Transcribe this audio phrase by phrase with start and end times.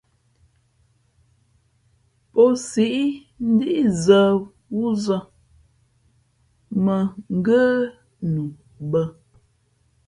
[2.31, 2.99] Pō siʼ
[3.51, 3.71] ndí
[4.03, 4.21] zᾱ
[4.77, 5.17] wúzᾱ
[6.83, 6.97] mᾱ
[7.35, 7.67] ngə́
[8.33, 8.43] nu
[8.91, 9.01] bᾱ.